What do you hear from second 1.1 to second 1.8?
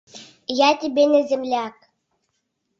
не земляк.